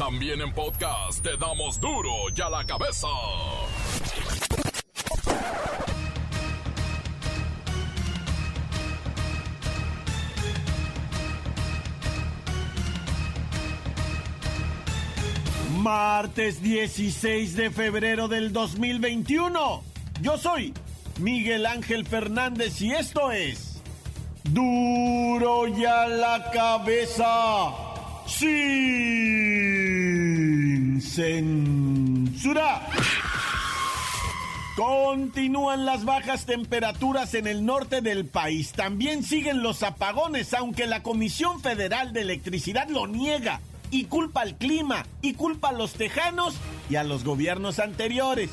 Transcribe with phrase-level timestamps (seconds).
[0.00, 3.06] También en podcast te damos duro y a la cabeza.
[15.76, 19.82] Martes 16 de febrero del 2021.
[20.22, 20.72] Yo soy
[21.18, 23.82] Miguel Ángel Fernández y esto es
[24.44, 27.90] Duro y a la cabeza
[31.00, 32.86] censura.
[34.76, 38.72] Continúan las bajas temperaturas en el norte del país.
[38.72, 43.60] También siguen los apagones, aunque la Comisión Federal de Electricidad lo niega
[43.90, 46.54] y culpa al clima y culpa a los tejanos
[46.88, 48.50] y a los gobiernos anteriores.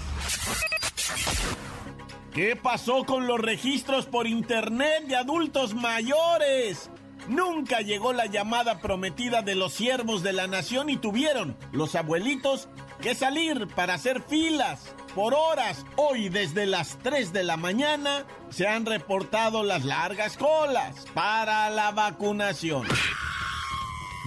[2.34, 6.90] ¿Qué pasó con los registros por internet de adultos mayores?
[7.27, 12.70] Nunca llegó la llamada prometida de los siervos de la nación y tuvieron los abuelitos
[13.02, 15.85] que salir para hacer filas por horas.
[15.98, 21.91] Hoy desde las 3 de la mañana se han reportado las largas colas para la
[21.91, 22.87] vacunación.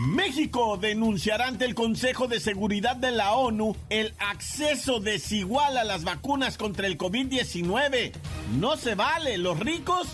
[0.07, 6.05] México denunciará ante el Consejo de Seguridad de la ONU el acceso desigual a las
[6.05, 8.13] vacunas contra el COVID-19.
[8.59, 10.09] No se vale, los ricos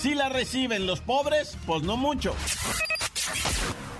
[0.00, 2.34] sí la reciben, los pobres pues no mucho.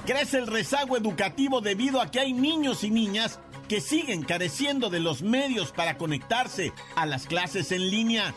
[0.07, 4.99] Crece el rezago educativo debido a que hay niños y niñas que siguen careciendo de
[4.99, 8.35] los medios para conectarse a las clases en línea.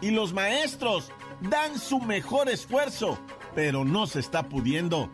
[0.00, 1.12] Y los maestros
[1.42, 3.18] dan su mejor esfuerzo,
[3.54, 5.08] pero no se está pudiendo.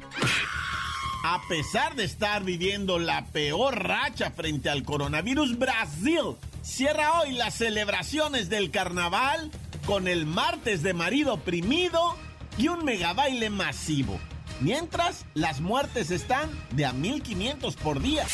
[1.24, 7.54] A pesar de estar viviendo la peor racha frente al coronavirus, Brasil cierra hoy las
[7.54, 9.50] celebraciones del carnaval
[9.86, 12.16] con el martes de marido oprimido
[12.58, 14.18] y un megabaile masivo.
[14.60, 18.24] Mientras, las muertes están de a 1500 por día.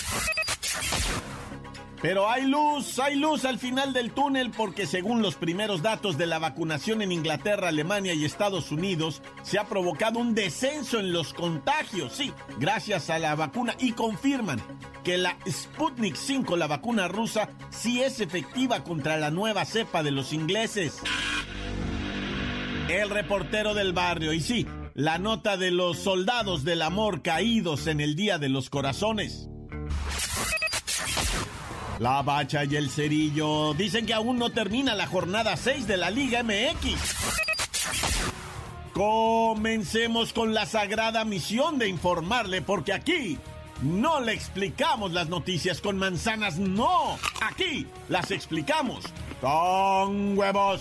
[2.00, 6.26] Pero hay luz, hay luz al final del túnel porque según los primeros datos de
[6.26, 11.34] la vacunación en Inglaterra, Alemania y Estados Unidos, se ha provocado un descenso en los
[11.34, 14.60] contagios, sí, gracias a la vacuna y confirman
[15.02, 20.12] que la Sputnik 5, la vacuna rusa, sí es efectiva contra la nueva cepa de
[20.12, 21.02] los ingleses.
[22.88, 28.00] El reportero del barrio, y sí, la nota de los soldados del amor caídos en
[28.00, 29.50] el Día de los Corazones.
[31.98, 36.10] La Bacha y el Cerillo dicen que aún no termina la jornada 6 de la
[36.10, 36.94] Liga MX.
[38.94, 43.38] Comencemos con la sagrada misión de informarle porque aquí
[43.82, 47.18] no le explicamos las noticias con manzanas, no.
[47.42, 49.04] Aquí las explicamos
[49.42, 50.80] con huevos.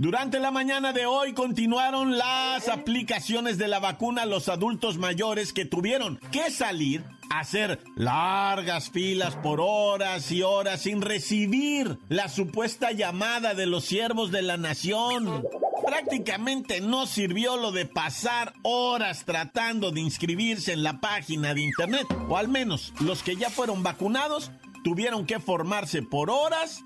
[0.00, 5.52] Durante la mañana de hoy continuaron las aplicaciones de la vacuna a los adultos mayores
[5.52, 12.92] que tuvieron que salir hacer largas filas por horas y horas sin recibir la supuesta
[12.92, 15.46] llamada de los siervos de la nación.
[15.84, 22.06] Prácticamente no sirvió lo de pasar horas tratando de inscribirse en la página de internet,
[22.26, 24.50] o al menos los que ya fueron vacunados
[24.82, 26.84] tuvieron que formarse por horas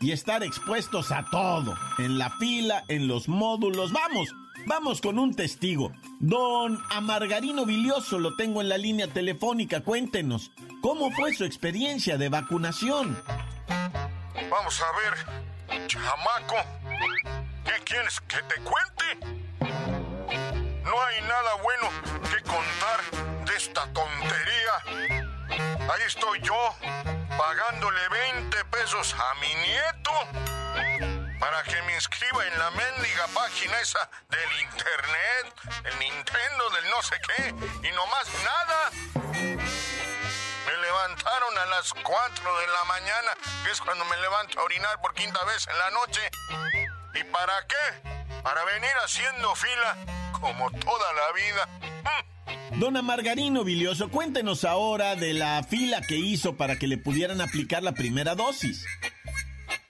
[0.00, 3.92] y estar expuestos a todo, en la fila, en los módulos.
[3.92, 4.34] Vamos,
[4.66, 5.92] vamos con un testigo.
[6.18, 9.82] Don Amargarino Vilioso lo tengo en la línea telefónica.
[9.82, 10.50] Cuéntenos,
[10.80, 13.22] ¿cómo fue su experiencia de vacunación?
[14.50, 16.56] Vamos a ver, chamaco,
[17.64, 19.50] ¿qué quieres que te cuente?
[20.82, 21.88] No hay nada bueno
[22.22, 24.19] que contar de esta tontería.
[25.88, 26.74] Ahí estoy yo,
[27.36, 30.10] pagándole 20 pesos a mi nieto
[31.40, 35.54] para que me inscriba en la mendiga página esa del internet,
[35.84, 37.48] el Nintendo, del no sé qué,
[37.88, 38.90] y no más nada.
[40.66, 43.32] Me levantaron a las 4 de la mañana,
[43.64, 46.30] que es cuando me levanto a orinar por quinta vez en la noche.
[47.14, 48.42] ¿Y para qué?
[48.42, 49.96] Para venir haciendo fila
[50.40, 51.68] como toda la vida.
[52.76, 57.82] Dona Margarino Vilioso, cuéntenos ahora de la fila que hizo para que le pudieran aplicar
[57.82, 58.84] la primera dosis.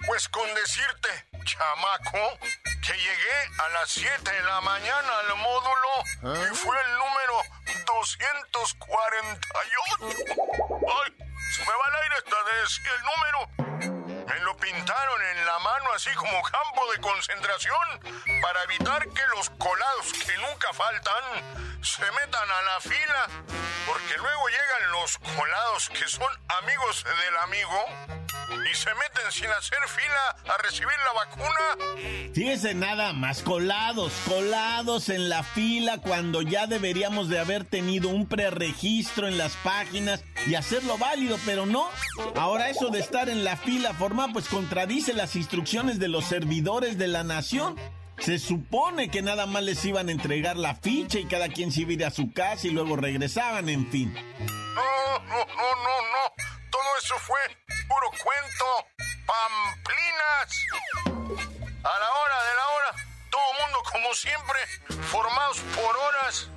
[0.06, 1.08] Pues con decirte,
[1.44, 6.04] chamaco, que llegué a las 7 de la mañana al módulo
[6.50, 7.42] y fue el número
[7.86, 10.24] 248.
[11.04, 11.12] ¡Ay!
[11.54, 13.69] Se me va al aire hasta de decir el número.
[14.30, 18.00] Me lo pintaron en la mano así como campo de concentración
[18.40, 23.26] para evitar que los colados que nunca faltan se metan a la fila.
[23.86, 26.28] Porque luego llegan los colados que son
[26.62, 27.86] amigos del amigo
[28.50, 32.30] y se meten sin hacer fila a recibir la vacuna.
[32.34, 38.26] Fíjese nada más, colados, colados en la fila cuando ya deberíamos de haber tenido un
[38.26, 41.88] preregistro en las páginas y hacerlo válido, pero no.
[42.34, 46.98] Ahora eso de estar en la fila formal pues contradice las instrucciones de los servidores
[46.98, 47.76] de la nación.
[48.18, 51.82] Se supone que nada más les iban a entregar la ficha y cada quien se
[51.82, 54.12] iba a su casa y luego regresaban, en fin.
[54.12, 56.50] No, no, no, no, no.
[56.70, 57.38] Todo eso fue
[57.90, 58.86] puro cuento,
[59.26, 60.50] pamplinas.
[61.82, 62.94] A la hora de la hora,
[63.30, 64.60] todo mundo como siempre,
[65.10, 66.48] formados por horas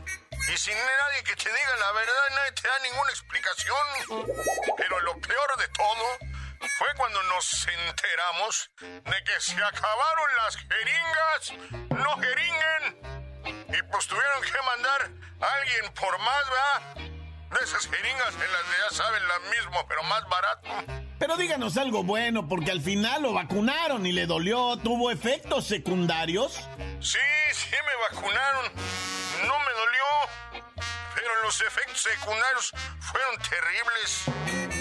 [0.48, 3.88] y sin nadie que te diga la verdad, nadie te da ninguna explicación.
[4.78, 6.18] Pero lo peor de todo
[6.78, 11.54] fue cuando nos enteramos de que se acabaron las jeringas,
[11.90, 16.96] no jeringen, y pues tuvieron que mandar a alguien por más, ¿verdad?
[17.58, 21.03] De esas jeringas en las de ya saben, las mismo, pero más barato.
[21.24, 26.56] Pero díganos algo bueno, porque al final lo vacunaron y le dolió, tuvo efectos secundarios.
[27.00, 27.18] Sí,
[27.54, 28.66] sí me vacunaron.
[29.48, 30.66] No me dolió.
[31.16, 34.24] Pero los efectos secundarios fueron terribles.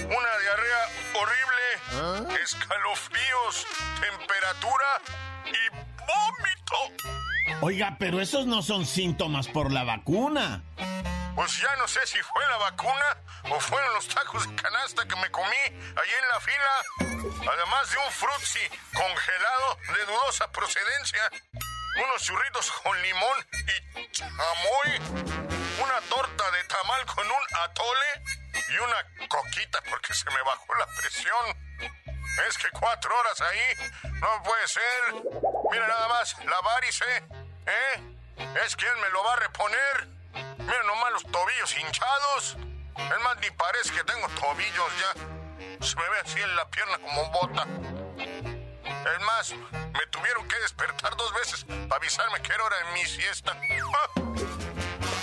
[0.06, 3.64] Una diarrea horrible, escalofríos,
[4.00, 5.00] temperatura
[5.46, 5.68] y
[6.00, 7.31] vómito.
[7.60, 10.62] Oiga, pero esos no son síntomas por la vacuna.
[11.34, 13.16] Pues ya no sé si fue la vacuna
[13.50, 17.52] o fueron los tacos de canasta que me comí ahí en la fila.
[17.52, 18.60] Además de un frutzi
[18.92, 21.30] congelado de dudosa procedencia,
[22.04, 25.42] unos churritos con limón y chamoy,
[25.82, 28.22] una torta de tamal con un atole
[28.68, 31.72] y una coquita porque se me bajó la presión.
[32.48, 33.90] Es que cuatro horas ahí
[34.20, 35.14] no puede ser.
[35.70, 37.04] Mira nada más, la varice,
[37.66, 38.02] ¿eh?
[38.64, 40.08] Es quien me lo va a reponer.
[40.58, 42.56] Mira nomás los tobillos hinchados.
[42.96, 45.86] Es más, ni parece que tengo tobillos ya.
[45.86, 47.66] Se me ve así en la pierna como bota.
[48.16, 53.06] Es más, me tuvieron que despertar dos veces para avisarme que era hora de mi
[53.06, 53.56] siesta.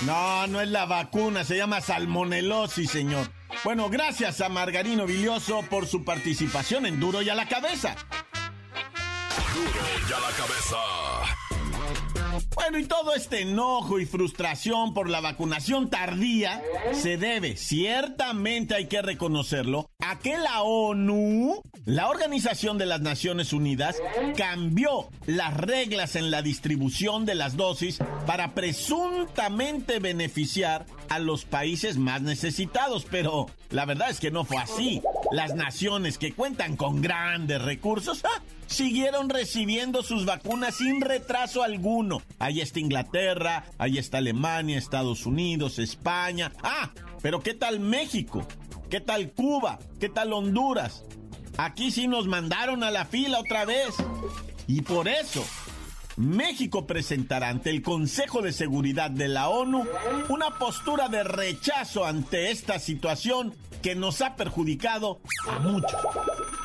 [0.01, 3.29] No, no es la vacuna, se llama salmonelosis, señor.
[3.63, 7.95] Bueno, gracias a Margarino Villoso por su participación en Duro y a la cabeza.
[9.53, 11.38] Duro y a la cabeza.
[12.55, 16.61] Bueno, y todo este enojo y frustración por la vacunación tardía
[16.93, 23.53] se debe, ciertamente hay que reconocerlo, a que la ONU, la Organización de las Naciones
[23.53, 23.97] Unidas,
[24.35, 31.97] cambió las reglas en la distribución de las dosis para presuntamente beneficiar a los países
[31.97, 35.01] más necesitados, pero la verdad es que no fue así.
[35.31, 38.41] Las naciones que cuentan con grandes recursos ¡ah!
[38.65, 42.21] siguieron recibiendo sus vacunas sin retraso alguno.
[42.39, 46.51] Ahí está Inglaterra, ahí está Alemania, Estados Unidos, España.
[46.63, 46.91] Ah,
[47.21, 48.45] pero ¿qué tal México?
[48.89, 49.77] ¿Qué tal Cuba?
[49.99, 51.03] ¿Qué tal Honduras?
[51.57, 53.95] Aquí sí nos mandaron a la fila otra vez.
[54.65, 55.43] Y por eso
[56.19, 59.87] México presentará ante el Consejo de Seguridad de la ONU
[60.27, 66.01] una postura de rechazo ante esta situación que nos ha perjudicado a muchos.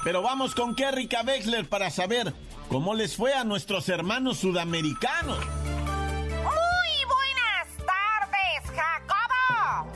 [0.02, 2.34] Pero vamos con Kerrika Wexler para saber
[2.68, 5.38] cómo les fue a nuestros hermanos sudamericanos.
[5.38, 9.88] Muy buenas tardes, Jacobo.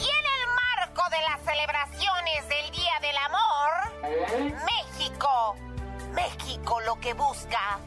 [0.00, 0.48] Y en el
[0.80, 3.70] marco de las celebraciones del Día del Amor,
[4.66, 5.54] México,
[6.12, 7.78] México lo que busca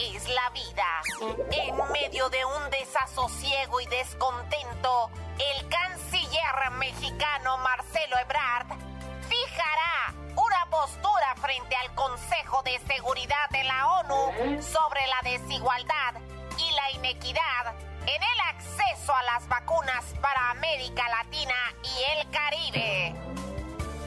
[0.00, 1.02] es la vida.
[1.50, 8.66] En medio de un desasosiego y descontento, el canciller mexicano Marcelo Ebrard
[9.28, 16.14] fijará una postura frente al Consejo de Seguridad de la ONU sobre la desigualdad
[16.56, 17.74] y la inequidad
[18.06, 23.14] en el acceso a las vacunas para América Latina y el Caribe.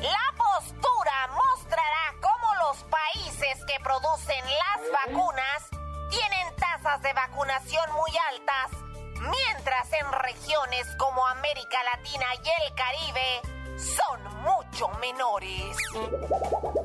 [0.01, 5.82] La postura mostrará cómo los países que producen las vacunas
[6.13, 8.71] tienen tasas de vacunación muy altas,
[9.19, 13.41] mientras en regiones como América Latina y el Caribe
[13.77, 15.75] son mucho menores.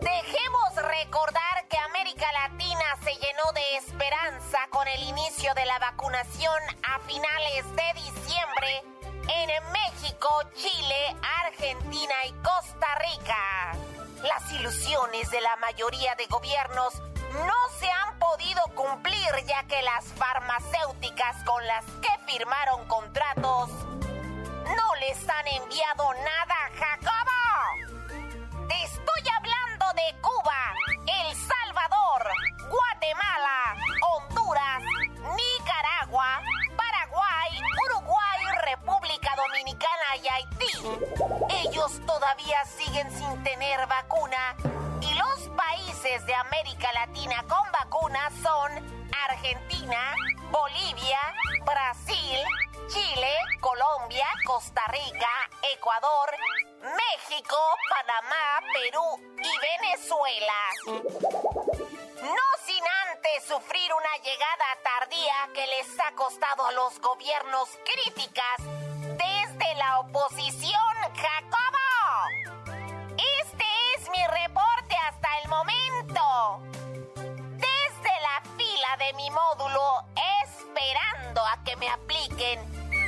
[0.00, 6.62] Dejemos recordar que América Latina se llenó de esperanza con el inicio de la vacunación
[6.82, 8.82] a finales de diciembre
[9.28, 13.72] en México, Chile, Argentina y Costa Rica.
[14.22, 16.94] Las ilusiones de la mayoría de gobiernos
[17.46, 17.77] no
[19.68, 28.66] que las farmacéuticas con las que firmaron contratos no les han enviado nada, Jacobo.
[28.66, 30.74] Te estoy hablando de Cuba,
[31.06, 32.32] El Salvador,
[32.70, 33.76] Guatemala,
[34.10, 34.82] Honduras,
[35.36, 36.40] Nicaragua,
[36.74, 41.66] Paraguay, Uruguay, República Dominicana y Haití.
[41.66, 44.56] Ellos todavía siguen sin tener vacuna
[45.02, 50.14] y los países de América Latina con vacuna son Argentina,
[50.50, 51.20] Bolivia,
[51.64, 52.38] Brasil,
[52.88, 56.30] Chile, Colombia, Costa Rica, Ecuador,
[56.82, 57.56] México,
[57.90, 60.60] Panamá, Perú y Venezuela.
[62.22, 68.58] No sin antes sufrir una llegada tardía que les ha costado a los gobiernos críticas
[69.16, 70.96] desde la oposición,
[80.88, 82.60] esperando a que me apliquen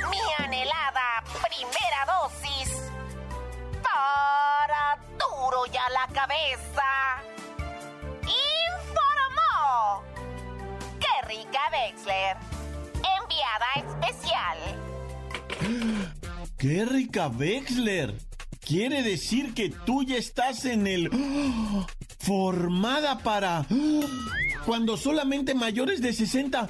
[0.09, 2.91] mi anhelada primera dosis.
[3.81, 7.23] Para duro ya la cabeza.
[8.23, 10.03] Informó
[11.27, 12.37] rica Wexler.
[13.19, 13.69] Enviada
[14.03, 14.57] especial.
[16.57, 18.15] ¡Qué rica Wexler!
[18.59, 21.09] Quiere decir que tú ya estás en el...
[21.11, 21.87] ¡Ah!
[22.19, 23.59] Formada para...
[23.59, 23.65] ¡Ah!
[24.65, 26.69] Cuando solamente mayores de 60...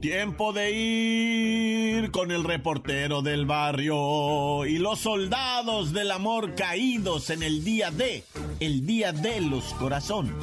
[0.00, 7.42] Tiempo de ir con el reportero del barrio y los soldados del amor caídos en
[7.42, 8.22] el día de,
[8.60, 10.34] el día de los corazones.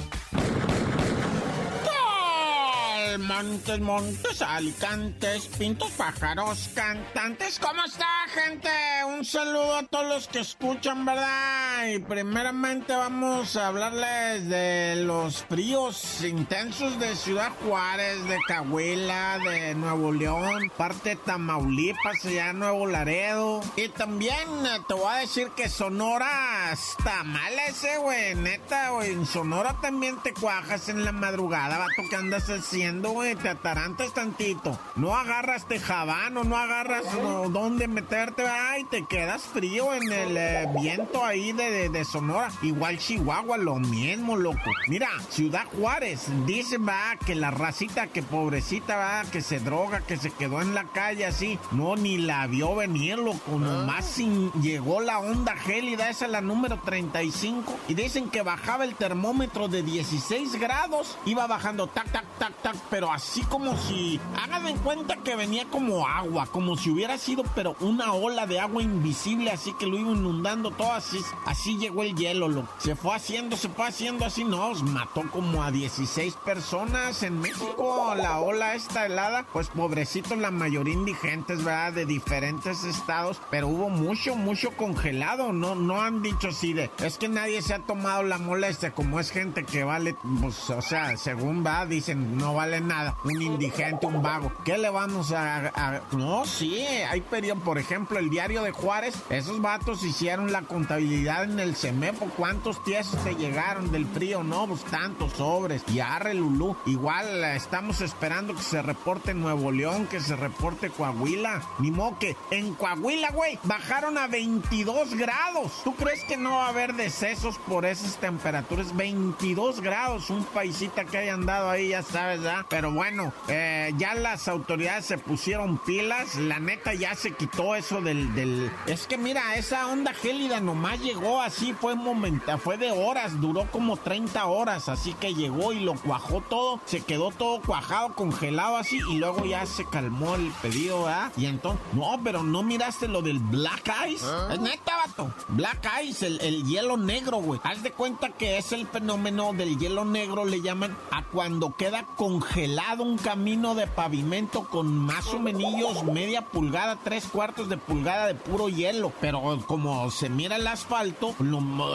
[3.18, 7.60] Montes, montes, alicantes, pintos, pájaros, cantantes.
[7.60, 8.70] ¿Cómo está, gente?
[9.08, 11.88] Un saludo a todos los que escuchan, ¿verdad?
[11.88, 19.76] Y primeramente vamos a hablarles de los fríos intensos de Ciudad Juárez, de Cahuila, de
[19.76, 23.62] Nuevo León, parte de Tamaulipas, allá Nuevo Laredo.
[23.76, 28.36] Y también eh, te voy a decir que Sonora está mal ese, güey.
[28.36, 28.86] Neta.
[29.04, 33.36] En Sonora también te cuajas en la madrugada, vato, que andas haciendo, güey?
[33.36, 34.78] Te atarantas tantito.
[34.96, 40.68] No agarras tejabano, no agarras no, dónde meterte, ay, te quedas frío en el eh,
[40.80, 42.52] viento ahí de, de- de Sonora.
[42.62, 44.72] Igual Chihuahua, lo mismo, loco.
[44.88, 50.18] Mira, Ciudad Juárez, dice, va, que la racita, que pobrecita, va, que se droga, que
[50.18, 51.60] se quedó en la calle así.
[51.72, 53.58] No, ni la vio venir, loco.
[53.60, 57.74] Nomás sin- llegó la onda gélida, esa es la número 35.
[57.88, 61.18] Y dicen que bajaba el termómetro de 16 grados.
[61.26, 64.22] Iba bajando, tac, tac, tac, tac, pero así como si.
[64.42, 68.62] Hagan en cuenta que venía como agua, como si hubiera sido, pero una ola de
[68.62, 71.20] agua invisible, así que lo iba inundando todo así.
[71.46, 72.66] Así llegó el hielo.
[72.78, 78.14] Se fue haciendo, se fue haciendo así, no, mató como a 16 personas en México.
[78.16, 81.92] La ola esta helada, pues pobrecitos, la mayoría indigentes, ¿verdad?
[81.92, 85.52] De diferentes estados, pero hubo mucho, mucho congelado.
[85.52, 89.20] No, no han dicho así de, es que nadie se ha tomado la molestia, como
[89.20, 93.16] es gente que vale, pues, o sea, según va, dicen, no vale nada.
[93.24, 94.52] Un indigente, un vago.
[94.64, 95.68] ¿Qué le vamos a...?
[95.76, 100.62] a- no, sí, hay periodo, por ejemplo, el diario de Juárez, esos vatos hicieron la
[100.62, 104.44] contabilidad en el CEMEFO, ¿cuántos tiesos te llegaron del frío?
[104.44, 105.84] No, pues tantos sobres.
[105.92, 106.76] Y arre, Lulú.
[106.86, 111.62] Igual eh, estamos esperando que se reporte Nuevo León, que se reporte Coahuila.
[111.80, 115.82] Ni modo que en Coahuila, güey, bajaron a 22 grados.
[115.84, 118.96] ¿Tú crees que no va a haber decesos por esas temperaturas?
[118.96, 122.66] 22 grados, un paisita que haya andado ahí, ya sabes, ¿verdad?
[122.76, 126.36] Pero bueno, eh, ya las autoridades se pusieron pilas.
[126.36, 128.70] La neta ya se quitó eso del, del...
[128.86, 133.72] Es que mira, esa onda gélida nomás llegó así, fue momento, fue de horas, duró
[133.72, 138.76] como 30 horas, así que llegó y lo cuajó todo, se quedó todo cuajado, congelado
[138.76, 141.32] así, y luego ya se calmó el pedido, ¿verdad?
[141.38, 144.26] Y entonces, no, pero no miraste lo del Black Ice.
[144.28, 144.50] ¿Ah?
[144.52, 145.34] Es neta, vato.
[145.48, 147.62] Black Ice, el, el hielo negro, güey.
[147.64, 152.06] Haz de cuenta que es el fenómeno del hielo negro, le llaman a cuando queda
[152.18, 152.65] congelado
[153.00, 158.36] un camino de pavimento con más o menos media pulgada, tres cuartos de pulgada de
[158.36, 159.12] puro hielo.
[159.22, 161.36] Pero como se mira el asfalto,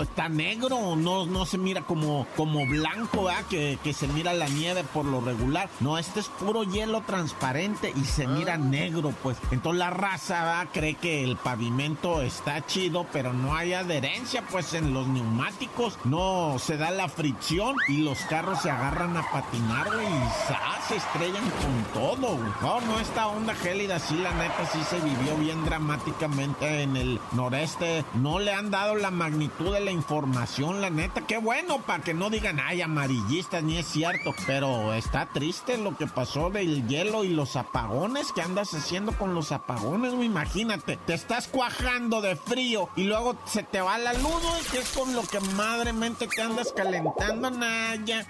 [0.02, 4.84] está negro, no, no se mira como, como blanco, Que, que se mira la nieve
[4.84, 5.68] por lo regular.
[5.80, 8.58] No, este es puro hielo transparente y se mira ah.
[8.58, 9.36] negro, pues.
[9.50, 14.94] Entonces la raza cree que el pavimento está chido, pero no hay adherencia, pues en
[14.94, 20.52] los neumáticos no se da la fricción y los carros se agarran a patinar, y
[20.90, 25.36] se estrellan con todo, No, no, esta onda gélida, sí, la neta, sí se vivió
[25.36, 28.04] bien dramáticamente en el noreste.
[28.14, 31.20] No le han dado la magnitud de la información, la neta.
[31.22, 34.34] Qué bueno, para que no digan, ay, amarillistas, ni es cierto.
[34.46, 38.32] Pero está triste lo que pasó del hielo y los apagones.
[38.32, 40.12] ¿Qué andas haciendo con los apagones?
[40.12, 44.90] Imagínate, te estás cuajando de frío y luego se te va la luz, que es
[44.90, 48.26] con lo que madremente te andas calentando, Naya.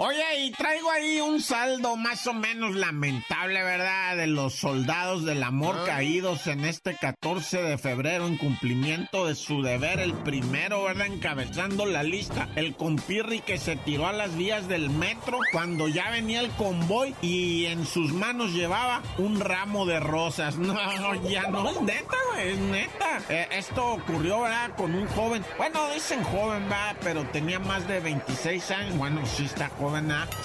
[0.00, 4.16] Oye, y traigo ahí un saldo más o menos lamentable, ¿verdad?
[4.16, 5.86] De los soldados del amor ah.
[5.86, 11.08] caídos en este 14 de febrero en cumplimiento de su deber, el primero, ¿verdad?
[11.08, 16.10] Encabezando la lista, el compirri que se tiró a las vías del metro cuando ya
[16.10, 20.54] venía el convoy y en sus manos llevaba un ramo de rosas.
[20.68, 23.20] No, ya no es neta, güey, es neta.
[23.30, 24.76] Eh, esto ocurrió, ¿verdad?
[24.76, 26.96] Con un joven, bueno, dicen joven, ¿verdad?
[27.02, 29.87] Pero tenía más de 26 años, bueno, sí está joven,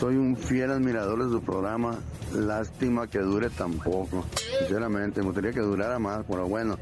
[0.00, 1.98] Soy un fiel admirador de su programa.
[2.32, 4.24] Lástima que dure tan poco.
[4.60, 6.78] Sinceramente, me gustaría que durara más, pero bueno.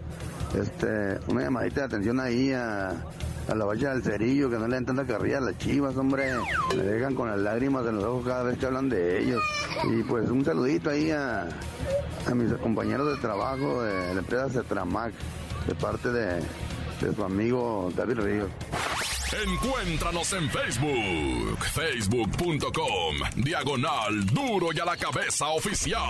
[0.55, 2.93] Este, una llamadita de atención ahí a
[3.51, 6.33] a la valla del cerillo, que no le den tanta carrilla las chivas, hombre.
[6.77, 9.43] Me dejan con las lágrimas en los ojos cada vez que hablan de ellos.
[9.91, 11.49] Y pues un saludito ahí a,
[12.27, 15.13] a mis compañeros de trabajo de la empresa Cetramac,
[15.67, 16.43] de parte de,
[17.01, 18.51] de su amigo David Ríos.
[19.33, 26.01] Encuéntranos en Facebook, facebook.com, diagonal duro y a la cabeza oficial.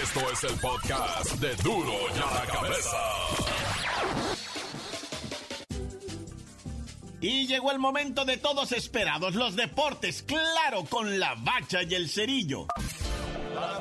[0.00, 2.96] Esto es el podcast de duro y a la cabeza.
[7.20, 12.08] Y llegó el momento de todos esperados, los deportes, claro, con la bacha y el
[12.08, 12.68] cerillo.
[13.54, 13.78] La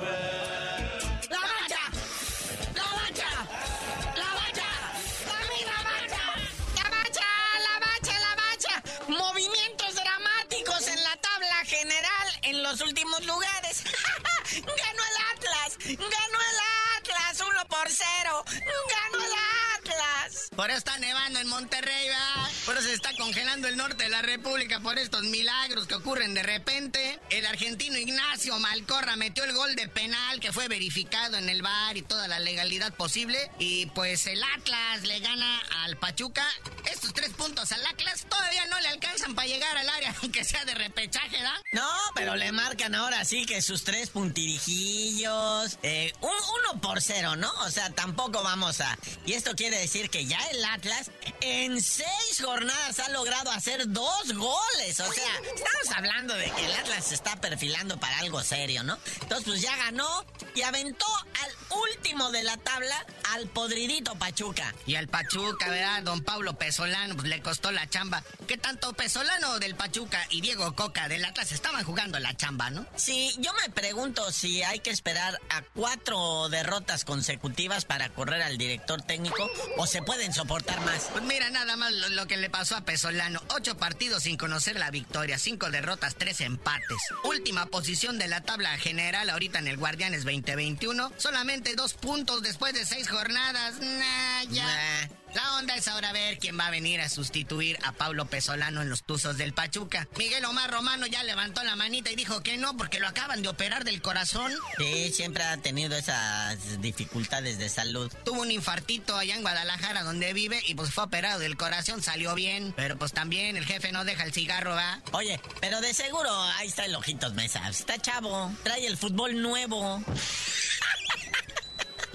[24.92, 27.01] por estos milagros que ocurren de repente.
[27.32, 31.96] El argentino Ignacio Malcorra metió el gol de penal que fue verificado en el bar
[31.96, 33.50] y toda la legalidad posible.
[33.58, 36.46] Y pues el Atlas le gana al Pachuca.
[36.92, 40.66] Estos tres puntos al Atlas todavía no le alcanzan para llegar al área, aunque sea
[40.66, 41.54] de repechaje, ¿da?
[41.72, 45.80] No, pero le marcan ahora sí que sus tres puntirijillos.
[45.84, 47.50] Eh, un uno por cero, ¿no?
[47.62, 48.98] O sea, tampoco vamos a.
[49.26, 54.34] Y esto quiere decir que ya el Atlas en seis jornadas ha logrado hacer dos
[54.34, 55.00] goles.
[55.00, 58.98] O sea, estamos hablando de que el Atlas se está perfilando para algo serio, ¿no?
[59.22, 61.06] Entonces, pues ya ganó y aventó
[61.44, 64.74] al último de la tabla al podridito Pachuca.
[64.88, 66.04] Y al Pachuca, ¿verdad?
[66.04, 68.24] Don Pablo Pesolano, pues le costó la chamba.
[68.48, 72.86] ¿Qué tanto Pesolano del Pachuca y Diego Coca del Atlas estaban jugando la chamba, no?
[72.96, 78.58] Sí, yo me pregunto si hay que esperar a cuatro derrotas consecutivas para correr al
[78.58, 81.10] director técnico o se pueden soportar más.
[81.12, 83.42] Pues mira, nada más lo, lo que le pasó a Pesolano.
[83.56, 86.98] Ocho partidos sin conocer la victoria, cinco derrotas, tres empates.
[87.24, 91.12] Última posición de la tabla general ahorita en el Guardianes 2021.
[91.18, 93.80] Solamente dos puntos después de seis jornadas.
[93.80, 94.66] Nah, ya.
[94.66, 95.21] Nah.
[95.34, 98.90] La onda es ahora ver quién va a venir a sustituir a Pablo Pesolano en
[98.90, 100.08] los Tuzos del Pachuca.
[100.18, 103.50] Miguel Omar Romano ya levantó la manita y dijo que no porque lo acaban de
[103.50, 104.52] operar del corazón.
[104.78, 108.12] Sí, siempre ha tenido esas dificultades de salud.
[108.26, 112.36] Tuvo un infartito allá en Guadalajara donde vive y pues fue operado del corazón, salió
[112.36, 112.74] bien.
[112.76, 115.02] Pero pues también el jefe no deja el cigarro, ¿va?
[115.14, 117.68] Oye, pero de seguro ahí está el Ojitos Mesa.
[117.70, 120.04] Está chavo, trae el fútbol nuevo.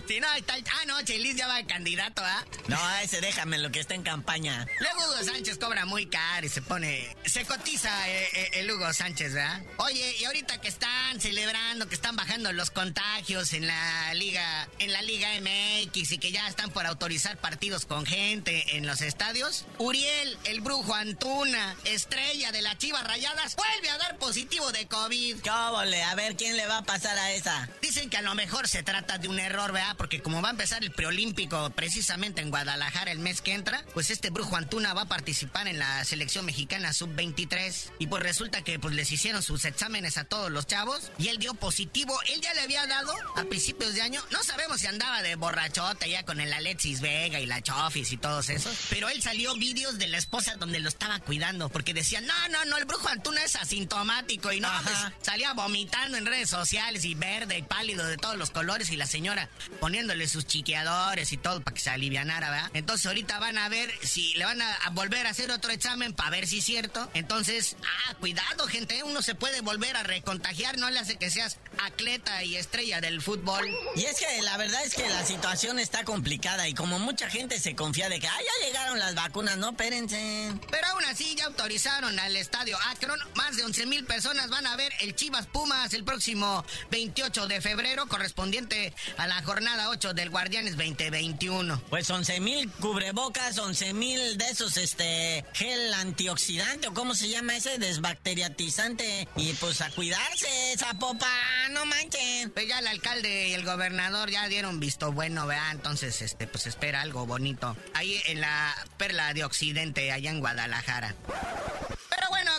[0.06, 0.54] Si no, está.
[0.54, 2.44] Ah, no, Chelis ya va de candidato, ¿ah?
[2.68, 4.66] No, ese déjame lo que está en campaña.
[4.78, 7.16] Luego Hugo Sánchez cobra muy caro y se pone.
[7.24, 9.62] Se cotiza eh, eh, el Hugo Sánchez, ¿verdad?
[9.78, 14.92] Oye, y ahorita que están celebrando, que están bajando los contagios en la Liga, en
[14.92, 19.64] la Liga MX y que ya están por autorizar partidos con gente en los estadios,
[19.78, 25.40] Uriel, el brujo Antuna, estrella de las Chivas Rayadas, vuelve a dar positivo de COVID.
[25.40, 27.68] Cóbole, a ver quién le va a pasar a esa.
[27.82, 29.95] Dicen que a lo mejor se trata de un error, ¿verdad?
[29.96, 34.10] Porque como va a empezar el preolímpico precisamente en Guadalajara el mes que entra, pues
[34.10, 37.92] este brujo Antuna va a participar en la selección mexicana sub-23.
[37.98, 41.38] Y pues resulta que pues les hicieron sus exámenes a todos los chavos y él
[41.38, 42.18] dio positivo.
[42.28, 46.06] Él ya le había dado a principios de año, no sabemos si andaba de borrachota
[46.06, 49.98] ya con el Alexis Vega y la Chofis y todos esos, pero él salió vídeos
[49.98, 53.44] de la esposa donde lo estaba cuidando porque decían, no, no, no, el brujo Antuna
[53.44, 58.16] es asintomático y no, pues, salía vomitando en redes sociales y verde y pálido de
[58.16, 59.48] todos los colores y la señora
[59.86, 62.70] poniéndole sus chiqueadores y todo para que se alivianara, ¿verdad?
[62.74, 66.12] Entonces ahorita van a ver si le van a, a volver a hacer otro examen
[66.12, 67.08] para ver si es cierto.
[67.14, 71.58] Entonces, ah, cuidado, gente, uno se puede volver a recontagiar, no le hace que seas
[71.84, 73.64] atleta y estrella del fútbol.
[73.94, 77.60] Y es que la verdad es que la situación está complicada y como mucha gente
[77.60, 80.52] se confía de que, ah, ya llegaron las vacunas, no, espérense.
[80.68, 83.20] Pero aún así ya autorizaron al estadio Akron.
[83.36, 87.60] Más de 11 mil personas van a ver el Chivas Pumas el próximo 28 de
[87.60, 91.82] febrero, correspondiente a la jornada 8 del Guardianes 2021.
[91.90, 97.56] Pues 11 mil cubrebocas, 11 mil de esos, este, gel antioxidante o cómo se llama
[97.56, 99.28] ese, desbacteriatizante.
[99.36, 101.28] Y pues a cuidarse, zapopa,
[101.70, 102.50] no manchen.
[102.50, 106.66] Pues ya el alcalde y el gobernador ya dieron visto bueno, vea, entonces este pues
[106.66, 107.76] espera algo bonito.
[107.94, 111.14] Ahí en la Perla de Occidente, allá en Guadalajara.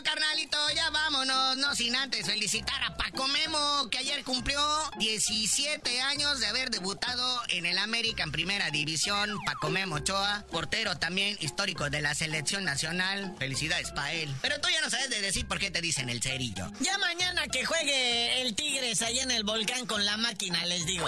[0.04, 4.60] Carnalito, ya vámonos, no sin antes felicitar a Paco Memo, que ayer cumplió
[5.00, 9.38] 17 años de haber debutado en el América en Primera División.
[9.46, 13.36] Paco Memo Ochoa, portero también histórico de la selección nacional.
[13.40, 14.34] Felicidades para él.
[14.42, 16.72] Pero tú ya no sabes de decir por qué te dicen el cerillo.
[16.80, 21.08] Ya mañana que juegue el Tigres allá en el volcán con la máquina, les digo.